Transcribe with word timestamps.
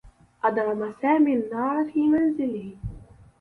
أضرم 0.43 0.93
سامي 1.01 1.33
النّار 1.33 1.85
في 1.93 1.99
منزله. 2.07 2.75